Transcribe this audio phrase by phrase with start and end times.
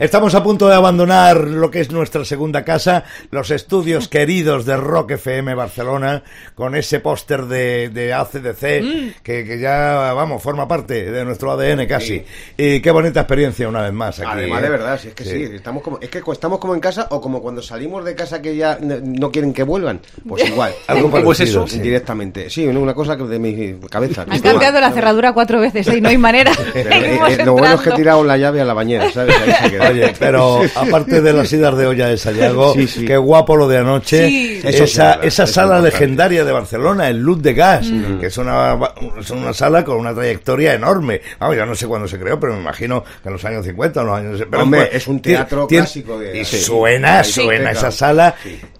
[0.00, 4.78] Estamos a punto de abandonar lo que es nuestra segunda casa, los estudios queridos de
[4.78, 6.22] Rock FM Barcelona,
[6.54, 9.08] con ese póster de, de ACDC Mm.
[9.22, 12.24] que, que ya, vamos, forma parte de nuestro ADN casi.
[12.56, 14.28] Y qué bonita experiencia una vez más aquí.
[14.32, 14.62] Además, ¿eh?
[14.62, 15.42] de verdad, si es que sí.
[15.54, 18.56] estamos como, es que estamos como en casa o como cuando salimos de casa que
[18.56, 20.00] ya no quieren que vuelvan.
[20.26, 20.72] Pues igual.
[20.86, 21.74] Algo ¿Cómo es parecido, eso?
[21.74, 21.80] sí.
[21.80, 22.48] Directamente.
[22.48, 24.24] Sí, una cosa que de mi cabeza.
[24.28, 25.98] Han cambiado la cerradura cuatro veces ¿eh?
[25.98, 26.52] y no hay manera.
[26.72, 29.36] Pero, eh, eh, lo bueno es que he tirado la llave a la bañera, ¿sabes?
[29.36, 29.89] Ahí se queda.
[29.90, 33.04] Oye, pero aparte de las idas de olla de Sayago, Sí, sí.
[33.04, 34.28] qué guapo lo de anoche.
[34.28, 34.60] Sí.
[34.64, 38.18] Esa verdad, esa eso sala legendaria de Barcelona, el Luz de Gas, Mm.
[38.20, 38.78] que es una,
[39.18, 41.20] es una sala con una trayectoria enorme.
[41.38, 44.00] Vamos, yo no sé cuándo se creó, pero me imagino que en los años 50
[44.00, 44.46] o en los años...
[44.50, 46.58] Pero Hombre, pues, es un teatro tiene- clásico de- Y Sí.
[46.60, 47.32] suena, Sí.
[47.42, 47.76] suena Sí.
[47.78, 48.34] esa sala.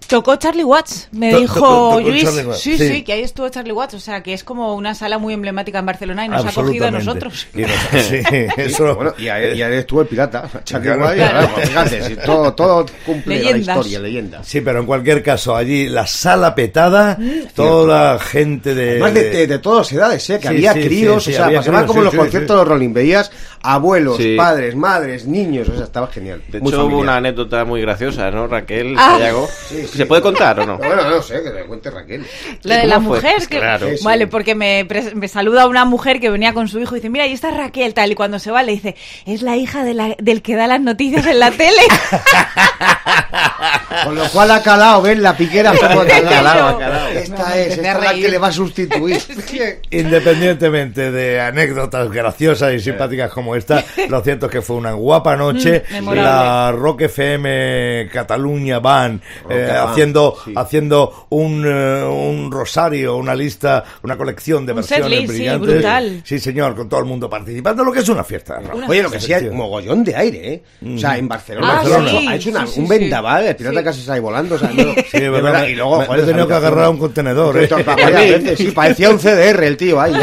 [0.06, 2.29] Tocó Charlie Watts, me To- to- dijo Luis.
[2.59, 2.88] Sí, sí.
[2.88, 3.95] sí, que ahí estuvo Charlie Watts.
[3.95, 6.87] O sea, que es como una sala muy emblemática en Barcelona y nos ha cogido
[6.87, 7.46] a nosotros.
[7.54, 7.70] Y nos-
[8.04, 8.16] sí,
[8.56, 8.95] eso...
[8.96, 10.48] Bueno, y ahí, y ahí estuvo el pirata.
[10.65, 11.48] Charlie White, Claro.
[11.48, 13.66] claro, fíjate, si todo, todo cumple Leyendas.
[13.66, 14.45] la historia, leyenda.
[14.45, 17.18] Sí, pero en cualquier caso, allí la sala petada,
[17.54, 18.98] toda la gente de...
[18.98, 20.37] Más de, de, de todas las edades, ¿eh?
[20.38, 22.12] que Sí, había sí, críos, sí, sí, o sea, había pasaba críos, como sí, los
[22.12, 22.52] sí, conciertos sí.
[22.52, 23.30] de los Rolling, veías
[23.62, 24.36] abuelos, Sí.
[24.36, 26.42] padres, madres, niños, o sea, estaba genial.
[26.48, 28.94] De muy hecho, hubo una anécdota muy graciosa, ¿no, Raquel?
[28.98, 29.16] Ah.
[29.18, 29.48] Sayago?
[29.68, 29.98] Sí, sí.
[29.98, 30.78] ¿Se puede contar o no?
[30.78, 32.26] Bueno, no sé, que te cuente Raquel.
[32.62, 33.16] La de ¿Cómo la fue?
[33.16, 33.88] mujer, que, Claro.
[34.02, 37.10] Vale, porque me, pres- me saluda una mujer que venía con su hijo y dice,
[37.10, 39.94] mira, ahí está Raquel, tal, y cuando se va le dice, es la hija de
[39.94, 41.82] la- del que da las noticias en la tele.
[44.04, 45.18] Con lo cual ha calado, ¿ves?
[45.18, 47.08] La piquera como Calado, calado, ha calado.
[47.08, 49.20] Esta es, esta es la que le va a sustituir.
[49.90, 55.37] Independientemente de anécdotas graciosas y simpáticas como esta, lo cierto es que fue una guapa
[55.37, 55.84] noche.
[56.01, 60.52] Mm, la Rock FM Cataluña Band eh, haciendo sí.
[60.56, 65.72] haciendo un, eh, un rosario, una lista, una colección de Un versiones setlist, sí, brillantes.
[65.75, 66.22] brutal.
[66.25, 68.60] Sí, señor, con todo el mundo participando, lo que es una fiesta.
[68.72, 70.62] Una Oye, lo que sí hay mogollón de aire, ¿eh?
[70.94, 73.56] O sea, en Barcelona, Ah, Barcelona sí, ha hecho una- sí, sí, un vendaval, el
[73.56, 73.84] pirata Sí.
[73.84, 76.26] casi sale volando, o sea, no, Sí, de verdad, me- y luego, me- joder, he
[76.26, 77.69] tenido que agarrar a un contenedor, ¿eh?
[77.69, 80.15] Veces, sí, parecía un CDR el tío ahí.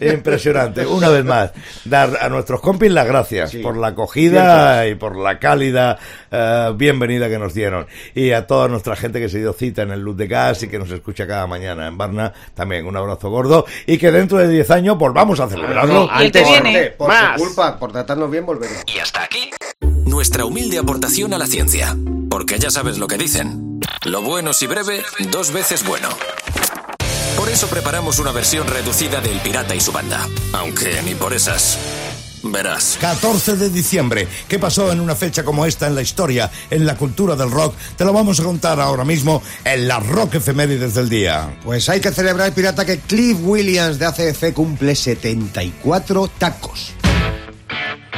[0.00, 0.84] Impresionante.
[0.90, 1.52] Una vez más,
[1.84, 3.58] dar a nuestros compis las gracias Sí.
[3.58, 5.98] por la acogida y por la cálida
[6.30, 7.86] eh, bienvenida que nos dieron.
[8.14, 10.68] Y a toda nuestra gente que se dio cita en el Luz de Gas y
[10.68, 13.66] que nos escucha cada mañana en Barna, también un abrazo gordo.
[13.86, 16.08] Y que dentro de 10 años volvamos a celebrarlo.
[16.32, 16.86] Que viene.
[16.90, 17.38] Por, por Más.
[17.40, 18.82] su culpa, por tratarnos bien, volveremos.
[18.94, 19.50] Y hasta aquí
[20.04, 21.96] nuestra humilde aportación a la ciencia.
[22.30, 23.80] Porque ya sabes lo que dicen.
[24.04, 26.08] Lo bueno si breve, dos veces bueno.
[27.36, 30.26] Por eso preparamos una versión reducida del Pirata y su banda.
[30.52, 31.78] Aunque ni por esas.
[32.42, 32.96] Verás.
[33.00, 34.26] 14 de diciembre.
[34.48, 37.74] ¿Qué pasó en una fecha como esta en la historia, en la cultura del rock?
[37.96, 41.58] Te lo vamos a contar ahora mismo en la Rock Efemérides del día.
[41.64, 46.92] Pues hay que celebrar, pirata, que Cliff Williams de ACDC cumple 74 tacos.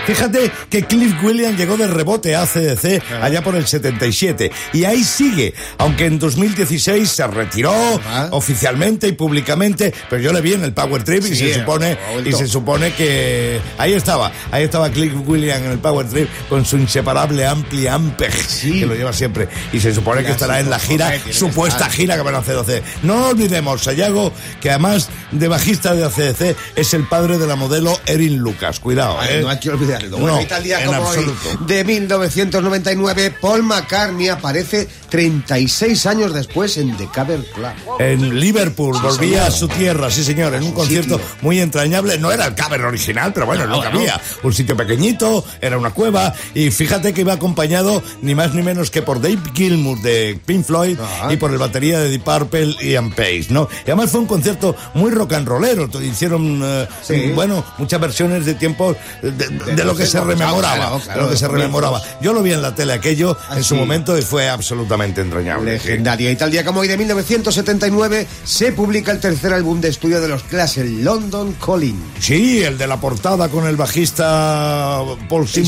[0.09, 5.05] Fíjate que Cliff Williams llegó de rebote a ACDC allá por el 77 y ahí
[5.05, 7.75] sigue, aunque en 2016 se retiró
[8.09, 8.29] Ah.
[8.33, 11.99] oficialmente y públicamente, pero yo le vi en el Power Trip y Sí, se supone
[12.25, 16.65] y se supone que ahí estaba, ahí estaba Cliff Williams en el Power Trip con
[16.65, 18.33] su inseparable Ampli Ampeg
[18.63, 22.23] que lo lleva siempre y se supone que estará en la gira, supuesta gira que
[22.23, 22.83] van a hacer ACDC.
[23.03, 24.33] No olvidemos, Sayago,
[24.63, 28.81] que además de bajista de ACDC es el padre de la modelo Erin Lucas.
[28.81, 29.41] Cuidado, Ay, ¿eh?
[29.43, 29.69] no hay que
[30.07, 30.27] olvidarlo.
[30.27, 31.65] No, tal día en como hoy, absoluto.
[31.67, 37.69] de 1999, Paul McCartney aparece 36 años después en The Cavern Club.
[37.99, 39.47] En Liverpool, volvía señor.
[39.47, 41.31] a su tierra, sí señor, en un concierto sitio.
[41.43, 42.19] muy entrañable.
[42.19, 43.99] No era el cover original, pero bueno, es lo que no.
[43.99, 44.21] había.
[44.43, 48.91] Un sitio pequeñito, era una cueva, y fíjate que iba acompañado ni más ni menos
[48.91, 51.33] que por Dave Gilmour de Pink Floyd Ajá.
[51.33, 53.69] y por el batería de Deep Purple Ian Pace, ¿no?
[53.87, 55.89] Y además fue un concierto muy rock and rollero.
[56.01, 57.33] Hicieron, eh, Sí.
[57.35, 61.01] bueno, muchas versiones de tiempos de, de- de lo que se rememoraba.
[61.17, 62.03] lo que se rememoraba.
[62.21, 65.73] Yo lo vi en la tele aquello en su momento y fue absolutamente entrañable.
[65.73, 66.31] Legendaria.
[66.31, 70.29] Y tal día como hoy, de 1979, se publica el tercer álbum de estudio de
[70.29, 71.99] los Clash, el London Calling.
[72.21, 75.63] Sí, el de la portada con el bajista Paul sí.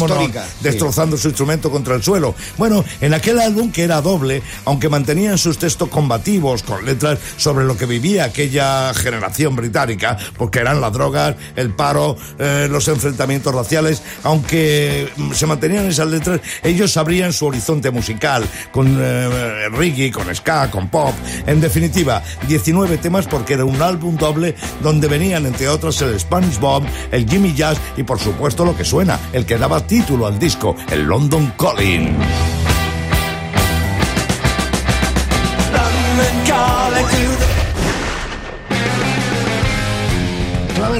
[0.60, 2.34] destrozando su instrumento contra el suelo.
[2.56, 7.64] Bueno, en aquel álbum que era doble, aunque mantenían sus textos combativos con letras sobre
[7.64, 13.54] lo que vivía aquella generación británica, porque eran las drogas, el paro, eh, los enfrentamientos
[13.54, 20.34] raciales, aunque se mantenían esas letras, ellos abrían su horizonte musical con eh, reggae, con
[20.34, 21.14] ska, con pop.
[21.46, 26.58] En definitiva, 19 temas porque era un álbum doble donde venían, entre otros, el Spanish
[26.58, 30.38] Bomb, el Jimmy Jazz y, por supuesto, lo que suena, el que daba título al
[30.38, 32.16] disco, el London Calling.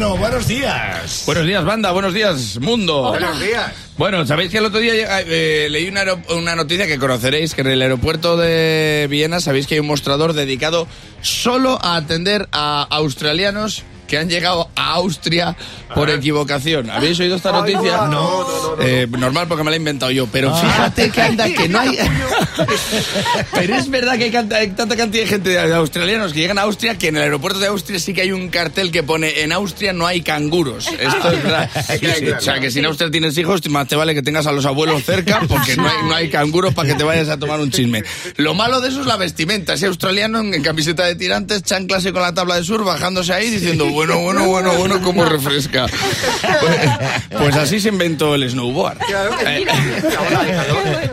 [0.00, 1.24] Bueno, buenos días.
[1.26, 1.90] Buenos días, banda.
[1.90, 3.10] Buenos días, mundo.
[3.10, 3.70] Buenos días.
[3.98, 7.66] Bueno, sabéis que el otro día eh, leí una, una noticia que conoceréis, que en
[7.66, 10.88] el aeropuerto de Viena sabéis que hay un mostrador dedicado
[11.20, 15.56] solo a atender a australianos que han llegado a Austria
[15.94, 16.90] por equivocación.
[16.90, 17.96] ¿Habéis oído esta noticia?
[17.98, 18.82] no, no, no, no.
[18.82, 21.96] Eh, normal porque me la he inventado yo, pero fíjate que anda que no hay...
[23.54, 26.58] pero es verdad que hay, canta- hay tanta cantidad de gente de australianos que llegan
[26.58, 29.42] a Austria que en el aeropuerto de Austria sí que hay un cartel que pone
[29.42, 30.88] en Austria no hay canguros.
[30.88, 31.70] Esto es verdad.
[32.40, 34.64] O sea, que si en Austria tienes hijos, más te vale que tengas a los
[34.66, 37.70] abuelos cerca porque no hay, no hay canguros para que te vayas a tomar un
[37.70, 38.02] chisme.
[38.36, 39.74] Lo malo de eso es la vestimenta.
[39.74, 43.50] Ese australiano en, en camiseta de tirantes, chanclase con la tabla de sur, bajándose ahí
[43.50, 45.86] diciendo, bueno, bueno, bueno, bueno, cómo refresca.
[46.60, 46.78] Pues,
[47.38, 48.98] pues así se inventó el snowboard.
[49.46, 49.64] Eh,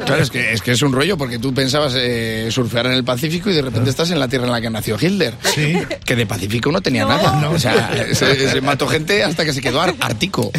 [0.06, 3.04] Claro, es que, es que es un rollo porque tú pensabas eh, surfear en el
[3.04, 5.34] Pacífico y de repente estás en la tierra en la que nació Hitler.
[5.44, 5.78] Sí.
[6.06, 7.50] Que de Pacífico no tenía nada.
[7.50, 10.52] O sea, se, se mató gente hasta que se quedó ar- ártico.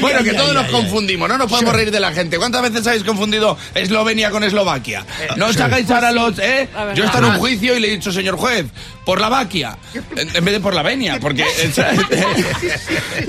[0.00, 2.38] bueno, ay, que ay, todos nos confundimos, no nos podemos reír de la gente.
[2.38, 5.04] ¿Cuántas veces habéis confundido Eslovenia con Eslovaquia?
[5.36, 6.38] No os hagáis ahora los...
[6.38, 6.68] ¿eh?
[6.94, 8.66] Yo he estado en un juicio y le he dicho, señor juez,
[9.04, 9.76] por la vaquia,
[10.16, 11.44] en, vez de por la venia, porque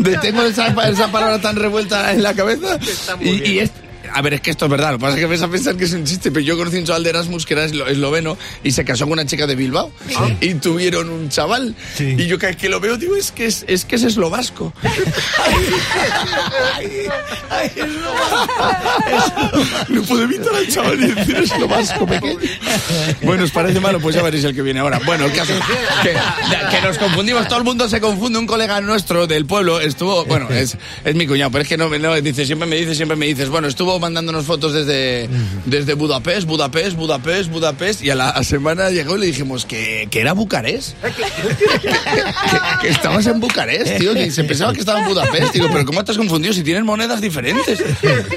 [0.22, 2.78] tengo esa, esa palabra tan revuelta en la cabeza.
[3.20, 3.72] Y, y es-
[4.14, 4.92] a ver, es que esto es verdad.
[4.92, 6.78] Lo que pasa es que vas a pensar que es un chiste, pero yo conocí
[6.78, 9.56] un chaval de Erasmus que era eslo- esloveno y se casó con una chica de
[9.56, 9.92] Bilbao
[10.42, 11.76] y tuvieron un chaval.
[11.96, 12.16] Sí.
[12.18, 14.74] Y yo cada vez que lo veo digo, es que es, es que es eslovasco.
[19.90, 22.40] No puedo evitar al chaval y decir eslovasco pequeño.
[23.24, 24.00] Bueno, ¿os parece malo?
[24.00, 25.00] Pues ya veréis el que viene ahora.
[25.06, 25.54] Bueno, el caso
[26.04, 26.12] que,
[26.76, 28.40] que nos confundimos, todo el mundo se confunde.
[28.40, 31.90] Un colega nuestro del pueblo estuvo, bueno, es, es mi cuñado, pero es que no,
[31.90, 35.30] no dice, siempre me dice, siempre me dices, bueno, estuvo mandándonos fotos desde,
[35.66, 40.20] desde Budapest, Budapest, Budapest, Budapest, y a la semana llegó y le dijimos que, que
[40.20, 40.96] era Bucarest.
[41.02, 41.90] que,
[42.82, 45.54] que estabas en Bucarest, tío, que se pensaba que estaba en Budapest.
[45.54, 47.82] Digo, pero ¿cómo te has confundido si tienen monedas diferentes?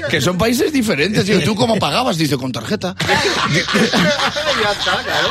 [0.09, 1.25] Que son países diferentes.
[1.25, 2.17] Digo, ¿tú cómo pagabas?
[2.17, 2.95] Dice, con tarjeta.
[3.01, 5.29] ya está, claro.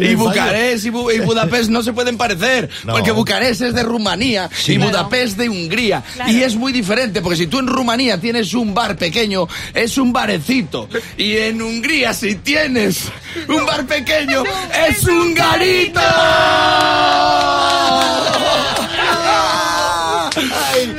[0.00, 0.14] Y.
[0.14, 2.94] Bucarest y, Bu- y Budapest no se pueden parecer, No.
[2.94, 4.90] porque Bucarest es de Rumanía y Claro.
[4.90, 6.02] Budapest de Hungría.
[6.14, 6.32] Claro.
[6.32, 10.10] Y es muy diferente, porque si tú en Rumanía tienes un bar pequeño, es un
[10.10, 10.88] barecito.
[11.18, 13.02] Y en Hungría, si tienes
[13.46, 14.42] un bar pequeño,
[14.88, 16.00] es un garito.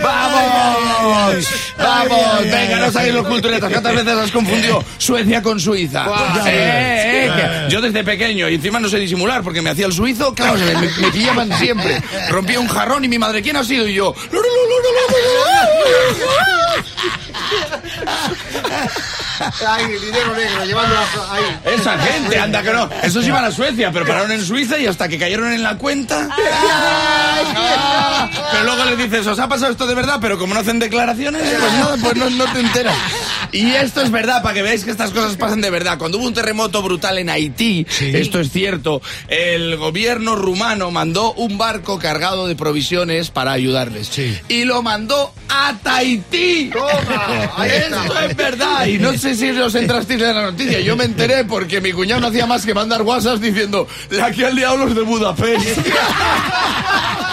[0.04, 1.48] ¡Vamos!
[1.80, 2.42] ¡Vamos!
[2.44, 3.72] Venga, no sabéis los culturetas.
[3.72, 6.06] ¿Cuántas veces has confundido Suecia con Suiza?
[6.46, 7.32] Eh, eh,
[7.68, 10.58] que yo desde pequeño, y encima no sé disimular, porque me hacía el suizo, claro,
[10.60, 12.02] me, me- me pillaban siempre.
[12.30, 13.88] Rompía un jarrón y mi madre, ¿quién ha sido?
[13.88, 14.14] Y yo
[16.76, 18.88] yeah
[21.66, 22.90] Esa gente, anda que no.
[23.04, 26.30] Esos iban a Suecia, pero pararon en Suiza y hasta que cayeron en la cuenta...
[27.38, 30.18] Ah, pero luego les dices, ¿os ha pasado esto de verdad?
[30.22, 32.96] Pero como no hacen declaraciones, pues nada, pues no, no te enteras.
[33.52, 35.98] Y esto es verdad, para que veáis que estas cosas pasan de verdad.
[35.98, 41.58] Cuando hubo un terremoto brutal en Haití, esto es cierto, el gobierno rumano mandó un
[41.58, 44.08] barco cargado de provisiones para ayudarles.
[44.08, 44.38] Sí.
[44.48, 46.72] Y lo mandó a Tahití.
[47.66, 48.86] Esto es verdad.
[48.86, 50.80] Y no sé si os entrasteis en la noticia.
[50.82, 54.46] Yo me enteré porque mi cuñado no hacía más que mandar WhatsApp diciendo, la que
[54.46, 55.80] han liado los de Budapest.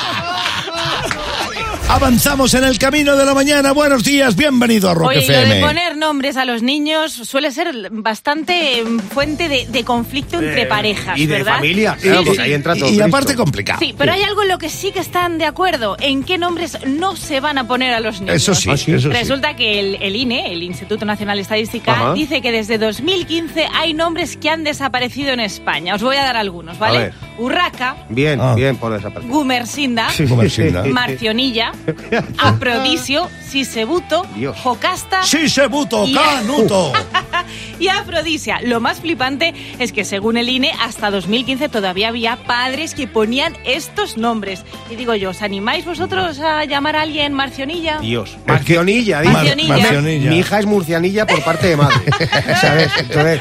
[1.94, 3.72] Avanzamos en el camino de la mañana.
[3.72, 5.54] Buenos días, bienvenido a Rock Oye, lo FM.
[5.56, 10.64] de poner nombres a los niños suele ser bastante eh, fuente de, de conflicto entre
[10.64, 11.56] parejas, Y de ¿verdad?
[11.56, 12.26] familia, Sí, claro, sí.
[12.28, 12.86] porque ahí entra todo.
[12.86, 13.04] y Cristo.
[13.04, 13.78] aparte complicado.
[13.78, 15.96] Sí, pero hay algo en lo que sí que están de acuerdo.
[16.00, 18.36] ¿En qué nombres no se van a poner a los niños?
[18.36, 18.92] Eso sí, Ah, sí.
[18.92, 19.14] eso sí.
[19.14, 22.14] Resulta que el, el INE, el Instituto Nacional de Estadística, Ajá.
[22.14, 25.94] dice que desde 2015 hay nombres que han desaparecido en España.
[25.94, 27.12] Os voy a dar algunos, ¿vale?
[27.38, 28.54] Urraca, Bien, Ah.
[28.54, 29.28] bien por esa parte.
[29.28, 30.88] Gumersinda, Comercial.
[30.90, 31.72] Marcionilla,
[32.38, 34.26] Aprodisio, Sisebuto.
[34.62, 36.92] Jocasta Sí, se buto, Y- canuto.
[37.78, 38.60] y Afrodisia.
[38.62, 43.56] Lo más flipante es que según el INE, hasta 2015 todavía había padres que ponían
[43.64, 44.64] estos nombres.
[44.90, 47.98] Y digo yo, ¿os animáis vosotros a llamar a alguien Marcionilla?
[47.98, 48.36] Dios.
[48.46, 49.32] Marcionilla, dice.
[49.32, 49.76] Marcionilla.
[49.76, 50.30] Marcionilla.
[50.30, 51.96] Mi hija es murcianilla por parte de madre.
[52.60, 52.90] ¿Sabes?
[52.98, 53.40] Entonces,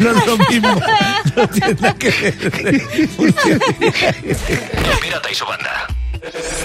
[0.00, 0.80] No es lo mismo.
[1.36, 2.34] No tiene nada que ver.
[3.42, 5.86] El Pirata y su banda.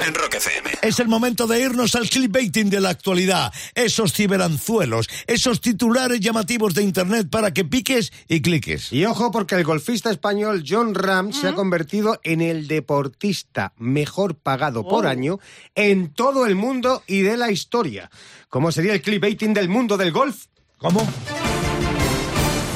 [0.05, 0.69] En Rock FM.
[0.83, 3.51] Es el momento de irnos al clickbaiting de la actualidad.
[3.73, 8.93] Esos ciberanzuelos, esos titulares llamativos de internet para que piques y cliques.
[8.93, 14.35] Y ojo porque el golfista español John Ram se ha convertido en el deportista mejor
[14.35, 15.39] pagado por año
[15.73, 18.11] en todo el mundo y de la historia.
[18.49, 20.45] ¿Cómo sería el clickbaiting del mundo del golf?
[20.77, 21.07] ¿Cómo?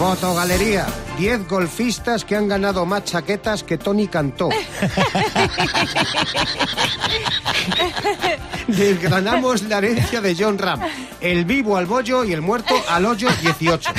[0.01, 0.87] Fotogalería.
[1.19, 4.49] 10 golfistas que han ganado más chaquetas que Tony Cantó.
[8.67, 10.81] Desgranamos la herencia de John Ram.
[11.19, 13.91] El vivo al bollo y el muerto al hoyo 18.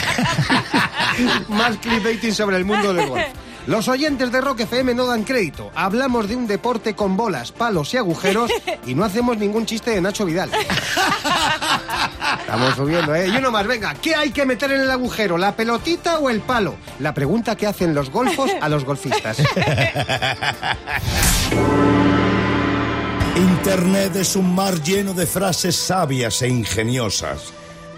[1.51, 3.23] Más clickbaiting sobre el mundo del golf.
[3.67, 5.71] Los oyentes de Rock FM no dan crédito.
[5.75, 8.51] Hablamos de un deporte con bolas, palos y agujeros
[8.87, 10.51] y no hacemos ningún chiste de Nacho Vidal.
[12.41, 13.29] Estamos subiendo, ¿eh?
[13.29, 13.95] Y uno más, venga.
[13.95, 15.39] ¿Qué hay que meter en el agujero?
[15.39, 16.75] ¿La pelotita o el palo?
[16.99, 19.39] La pregunta que hacen los golfos a los golfistas.
[23.37, 27.53] Internet es un mar lleno de frases sabias e ingeniosas.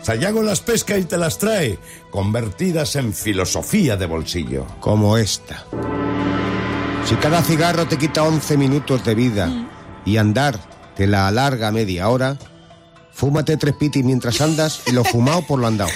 [0.04, 1.78] Sayago las pesca y te las trae,
[2.10, 4.66] convertidas en filosofía de bolsillo.
[4.78, 5.64] Como esta.
[7.06, 9.50] Si cada cigarro te quita 11 minutos de vida
[10.04, 10.60] y andar
[10.94, 12.36] te la alarga media hora,
[13.14, 15.90] fúmate tres pitis mientras andas y lo fumado por lo andado.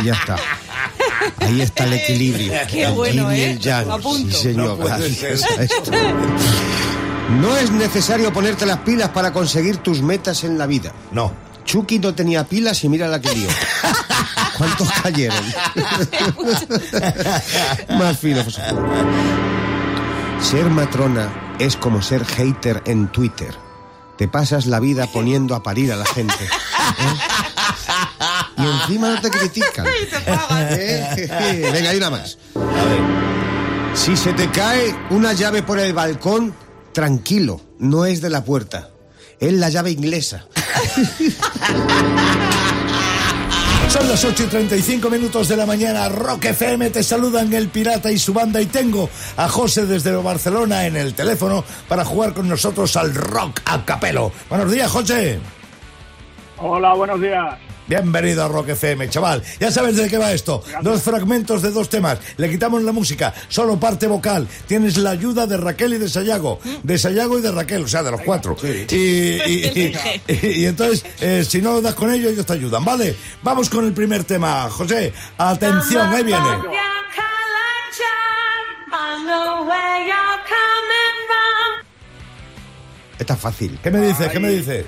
[0.00, 0.36] Y ya está.
[1.38, 2.52] Ahí está el equilibrio.
[2.68, 3.50] Qué El bueno, yin y ¿eh?
[3.52, 4.02] el.
[4.02, 5.92] Sí, señor, No gracias a esto.
[7.40, 10.92] No es necesario ponerte las pilas para conseguir tus metas en la vida.
[11.12, 11.47] No.
[11.68, 13.50] Chucky no tenía pilas y mira la que lío.
[14.56, 15.44] ¿Cuántos cayeron?
[17.90, 18.62] Más filósofo.
[20.40, 23.54] Ser matrona es como ser hater en Twitter.
[24.16, 26.42] Te pasas la vida poniendo a parir a la gente.
[26.42, 26.48] ¿eh?
[28.56, 29.86] Y encima no te critican.
[30.70, 31.70] ¿eh?
[31.70, 32.38] Venga, hay una más.
[33.92, 36.54] Si se te cae una llave por el balcón,
[36.94, 38.88] tranquilo, no es de la puerta.
[39.38, 40.46] Es la llave inglesa.
[43.88, 46.08] Son las 8 y 35 minutos de la mañana.
[46.08, 48.60] Rock FM te saludan el pirata y su banda.
[48.60, 53.60] Y tengo a José desde Barcelona en el teléfono para jugar con nosotros al rock
[53.64, 54.30] a capelo.
[54.50, 55.40] Buenos días, José.
[56.58, 57.67] Hola, buenos días.
[57.88, 59.42] Bienvenido a Rock FM, chaval.
[59.58, 60.62] Ya sabes de qué va esto.
[60.82, 62.18] Dos fragmentos de dos temas.
[62.36, 64.46] Le quitamos la música, solo parte vocal.
[64.66, 66.60] Tienes la ayuda de Raquel y de Sayago.
[66.82, 68.56] De Sayago y de Raquel, o sea, de los cuatro.
[68.62, 68.66] Y,
[68.96, 69.92] y-
[70.28, 73.16] y- y entonces, eh, si no lo das con ellos, ellos te ayudan, ¿vale?
[73.42, 74.68] Vamos con el primer tema.
[74.70, 76.40] José, atención, ahí viene.
[83.18, 83.78] Esta es fácil.
[83.82, 84.28] ¿Qué me dices?
[84.28, 84.86] ¿Qué me dices?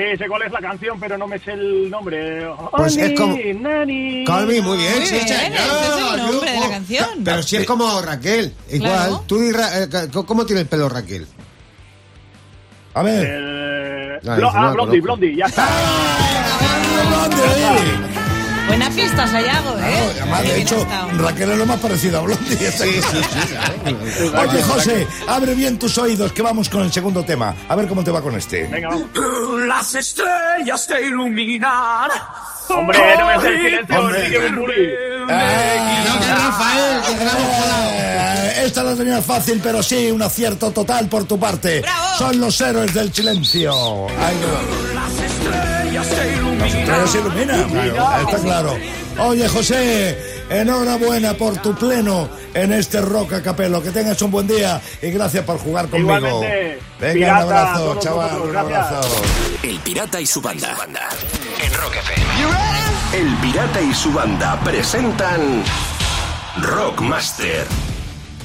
[0.00, 2.46] Sí, sí, sí, sé cuál es la canción, pero no me sé el nombre.
[2.72, 4.24] Pues es como- nani.
[4.26, 7.08] Muy bien, Muy sí, bien, es el nombre de la canción.
[7.24, 8.90] Pero si es como Raquel, igual.
[8.92, 9.24] Claro.
[9.26, 9.88] Tú Ra- eh,
[10.26, 11.26] ¿Cómo tiene el pelo Raquel?
[12.94, 13.26] A ver.
[13.28, 13.60] Eh,
[14.26, 15.00] Ah, no ah, Blondie.
[15.00, 15.66] Blondie, ya está.
[18.70, 20.10] Buena pista, Sayago, ¿eh?
[20.20, 20.86] Además, Qué de hecho.
[21.18, 22.56] Raquel es lo más parecido a Blondie.
[24.30, 24.50] claro.
[24.50, 27.52] Oye, José, abre bien tus oídos que vamos con el segundo tema.
[27.68, 28.68] A ver cómo te va con este.
[28.68, 29.08] Venga, vamos.
[29.66, 32.10] Las estrellas te iluminan.
[32.68, 34.18] Hombre, no me haces silencio, Hombre.
[34.24, 34.86] Enrique Bumburi.
[35.18, 35.26] No,
[36.20, 37.24] que es Rafael, que
[37.96, 41.80] Eh, Esta la tenía fácil, pero sí, un acierto total por tu parte.
[41.80, 42.18] ¡Bravo!
[42.18, 43.72] Son los héroes del silencio.
[44.10, 44.89] Ay, no.
[46.72, 48.76] Pero se ilumina, claro, está claro.
[49.18, 50.18] Oye, José,
[50.50, 53.82] enhorabuena por tu pleno en este rock a capelo.
[53.82, 56.16] Que tengas un buen día y gracias por jugar conmigo.
[56.16, 59.00] Igualmente, Venga, pirata, un abrazo, chaval, un abrazo.
[59.62, 60.76] El Pirata y su banda.
[61.62, 62.24] En Rock FM.
[63.12, 65.62] El Pirata y su banda presentan
[66.62, 67.66] Rockmaster.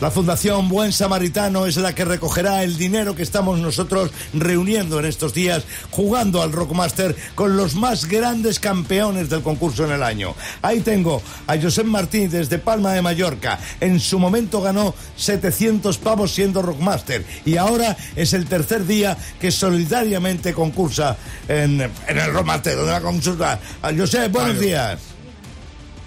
[0.01, 5.05] La Fundación Buen Samaritano es la que recogerá el dinero que estamos nosotros reuniendo en
[5.05, 10.35] estos días jugando al Rockmaster con los más grandes campeones del concurso en el año.
[10.61, 13.57] Ahí tengo a Josep Martín desde Palma de Mallorca.
[13.79, 19.49] En su momento ganó 700 pavos siendo Rockmaster y ahora es el tercer día que
[19.49, 21.15] solidariamente concursa
[21.47, 23.59] en, en el Rockmaster, donde va a concursar.
[23.81, 24.99] A Josep, buenos días.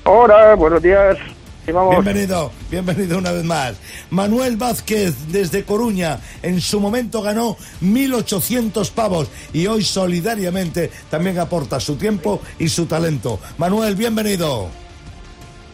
[0.04, 1.16] Hola, buenos días.
[1.72, 1.90] Vamos.
[2.02, 3.74] Bienvenido, bienvenido una vez más.
[4.10, 11.78] Manuel Vázquez desde Coruña en su momento ganó 1.800 pavos y hoy solidariamente también aporta
[11.80, 13.38] su tiempo y su talento.
[13.58, 14.68] Manuel, bienvenido.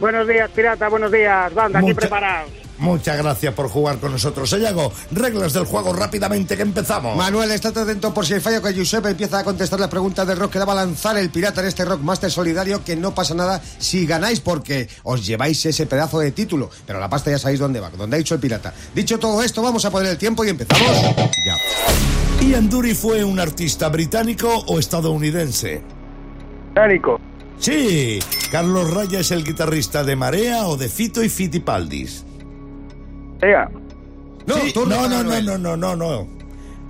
[0.01, 1.55] Buenos días, pirata, buenos días.
[1.55, 2.51] Banda, aquí Mucha- preparados.
[2.79, 4.51] Muchas gracias por jugar con nosotros.
[4.51, 7.17] Sayago, reglas del juego rápidamente que empezamos.
[7.17, 10.39] Manuel, estate atento por si el fallo que Josep empieza a contestar las preguntas del
[10.39, 13.35] rock que le va a lanzar el pirata en este Rockmaster solidario, que no pasa
[13.35, 16.71] nada si ganáis porque os lleváis ese pedazo de título.
[16.87, 18.75] Pero la pasta ya sabéis dónde va, donde ha dicho el pirata.
[18.95, 20.87] Dicho todo esto, vamos a poner el tiempo y empezamos
[21.47, 21.57] ya.
[22.45, 25.83] ¿Ian Dury fue un artista británico o estadounidense?
[26.75, 27.21] Tánico.
[27.59, 28.19] Sí.
[28.51, 32.25] ¿Carlos Raya es el guitarrista de Marea o de Fito y Fitipaldis?
[33.41, 33.71] Venga.
[34.47, 35.47] No, Sí, turno no, no, no, Manuel.
[35.47, 36.29] no, no, no, no.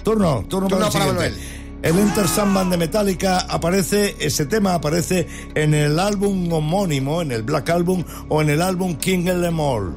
[0.03, 1.41] Turno, turno, Turno para el para siguiente.
[1.83, 7.43] El Enter Sandman de Metallica aparece, ese tema aparece en el álbum homónimo, en el
[7.43, 9.95] Black Album o en el álbum King of Them All.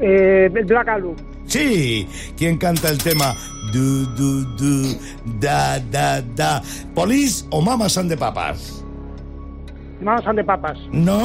[0.00, 1.14] Eh, el Black Album.
[1.46, 3.34] Sí, ¿quién canta el tema
[3.72, 4.96] du du du
[5.40, 6.62] da da da?
[6.94, 8.81] ¿Police o Mamas and the Papas?
[10.02, 10.78] Mamas and the Papas.
[10.92, 11.22] No.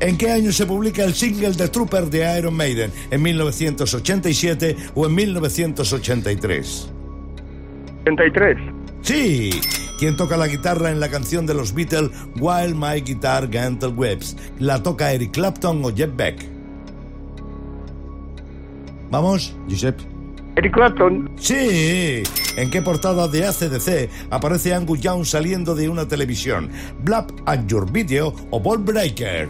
[0.00, 2.92] ¿En qué año se publica el single de Trooper de Iron Maiden?
[3.10, 6.92] ¿En 1987 o en 1983?
[8.02, 8.58] 83.
[9.02, 9.60] Sí.
[9.98, 12.10] ¿Quién toca la guitarra en la canción de los Beatles
[12.40, 14.36] While My Guitar Gentle Webs?
[14.58, 16.44] ¿La toca Eric Clapton o Jeff Beck?
[19.10, 19.54] ¿Vamos?
[19.68, 20.11] Giuseppe.
[20.56, 21.30] Eric Clapton.
[21.36, 22.22] Sí.
[22.56, 26.68] ¿En qué portada de ACDC aparece Angus Young saliendo de una televisión?
[27.02, 29.48] ¿Blap and Your Video o Ball Breaker?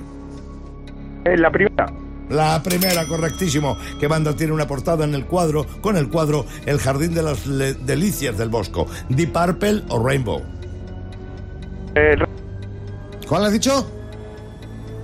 [1.24, 1.86] Eh, la primera.
[2.30, 3.76] La primera, correctísimo.
[3.98, 7.46] ¿Qué banda tiene una portada en el cuadro con el cuadro El Jardín de las
[7.46, 8.86] Le- Delicias del Bosco?
[9.08, 10.40] ¿Deep Purple o Rainbow?
[11.96, 12.14] Eh,
[13.28, 13.86] ¿Cuál has dicho?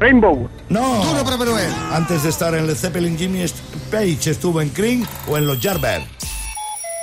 [0.00, 0.48] Rainbow.
[0.68, 1.02] No.
[1.24, 1.70] Para Manuel.
[1.92, 3.40] Antes de estar en Led Zeppelin, Jimmy
[3.88, 6.06] Page estuvo en Cream o en los Yardbirds.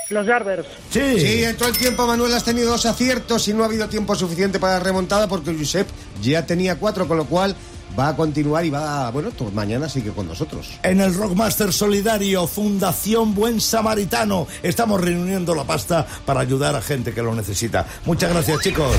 [0.10, 0.68] Los Yardbirds.
[0.92, 1.20] Sí.
[1.20, 4.16] Sí, en todo el tiempo, Manuel, has tenido dos aciertos y no ha habido tiempo
[4.16, 5.88] suficiente para la remontada porque Josep
[6.22, 7.56] ya tenía cuatro, con lo cual
[7.98, 10.70] va a continuar y va, bueno, pues mañana sigue con nosotros.
[10.84, 17.14] En el Rockmaster Solidario, Fundación Buen Samaritano, estamos reuniendo la pasta para ayudar a gente
[17.14, 17.86] que lo necesita.
[18.06, 18.96] Muchas gracias, chicos.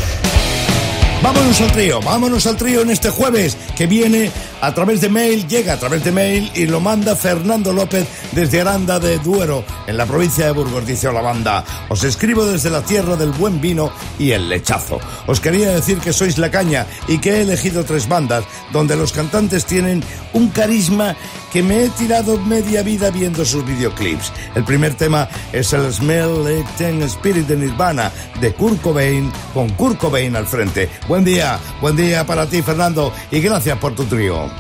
[1.23, 4.31] Vámonos al trío, vámonos al trío en este jueves que viene
[4.67, 8.63] a través de mail, llega a través de mail y lo manda Fernando López desde
[8.63, 11.65] Aranda de Duero, en la provincia de Burgos, dice la banda.
[11.89, 14.99] Os escribo desde la tierra del buen vino y el lechazo.
[15.29, 19.13] Os quería decir que sois la caña y que he elegido tres bandas donde los
[19.13, 21.15] cantantes tienen un carisma
[21.53, 24.33] que me he tirado media vida viendo sus videoclips.
[24.57, 29.69] El primer tema es el Smell Like Teen Spirit de Nirvana de Kurt Cobain con
[29.71, 30.91] Kurt Cobain al frente.
[31.07, 34.56] Buen día, buen día para ti Fernando y gracias por tu trío.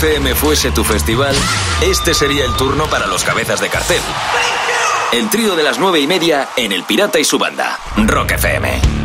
[0.00, 1.36] FM fuese tu festival,
[1.82, 4.00] este sería el turno para los cabezas de cartel.
[5.12, 7.78] El trío de las nueve y media en El Pirata y su banda.
[8.06, 8.99] Rock FM.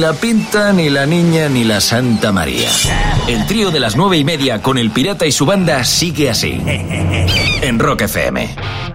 [0.00, 2.70] La Pinta, ni la Niña, ni la Santa María.
[3.28, 6.58] El trío de las nueve y media con el pirata y su banda sigue así.
[7.60, 8.89] En Rock FM.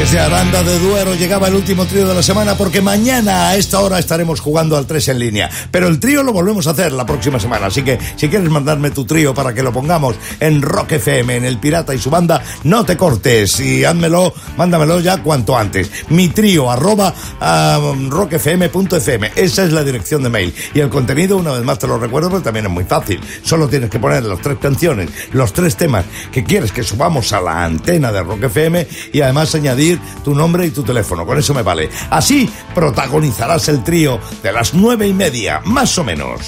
[0.00, 3.80] Desde Aranda de Duero llegaba el último trío de la semana porque mañana a esta
[3.80, 5.50] hora estaremos jugando al 3 en línea.
[5.70, 7.66] Pero el trío lo volvemos a hacer la próxima semana.
[7.66, 11.44] Así que si quieres mandarme tu trío para que lo pongamos en Rock FM, en
[11.44, 15.90] El Pirata y su banda, no te cortes y házmelo, mándamelo ya cuanto antes.
[16.08, 19.32] Mi trío arroba um, rockfm.fm.
[19.36, 20.54] Esa es la dirección de mail.
[20.72, 23.20] Y el contenido, una vez más te lo recuerdo, pero también es muy fácil.
[23.42, 27.42] Solo tienes que poner las tres canciones, los tres temas que quieres que subamos a
[27.42, 29.89] la antena de Rock FM y además añadir
[30.24, 31.26] tu nombre y tu teléfono.
[31.26, 31.90] Con eso me vale.
[32.10, 36.40] Así protagonizarás el trío de las nueve y media, más o menos.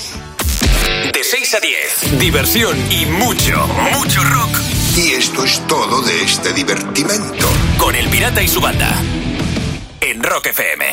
[1.13, 4.59] De 6 a 10, diversión y mucho, mucho rock.
[4.97, 7.49] Y esto es todo de este divertimento.
[7.79, 8.95] Con el pirata y su banda.
[10.01, 10.85] En Rock FM.